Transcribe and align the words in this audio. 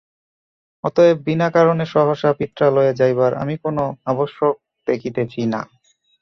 অতএব 0.83 1.17
বিনা 1.27 1.47
কারণে 1.49 1.83
সহসা 1.93 2.29
পিত্রালয়ে 2.39 2.91
যাইবার 2.93 3.31
আমি 3.33 3.55
কোনো 3.63 3.83
আবশ্যক 4.05 4.53
দেখিতেছি 4.87 5.41
না। 5.53 5.61